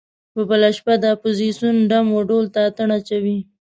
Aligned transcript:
په 0.33 0.41
بله 0.49 0.69
پښه 0.75 0.93
د 0.99 1.05
اپوزیسون 1.15 1.75
ډم 1.89 2.07
و 2.13 2.19
ډول 2.29 2.45
ته 2.53 2.59
اتڼ 2.67 2.89
اچوي. 2.97 3.37